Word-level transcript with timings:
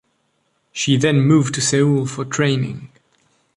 She 0.71 0.97
then 0.97 1.19
moved 1.21 1.53
to 1.53 1.61
Seoul 1.61 2.07
for 2.07 2.25
training. 2.25 2.89